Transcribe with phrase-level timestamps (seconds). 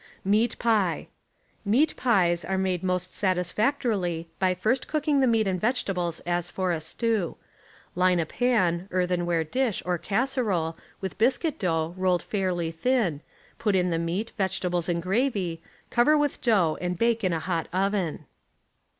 [0.25, 1.09] MEAT PIE—
[1.73, 6.71] Meat pies are made most satisfactorily by first cooking the meat and vegetables as for
[6.71, 7.37] a stew.
[7.93, 13.21] Line a pan, earthenware dish, or casserole with biscuit dough rolled fairly thin,
[13.59, 15.61] put in the meat, vegetables and gravy,
[15.91, 18.25] cover with dough and bake in a hot oven.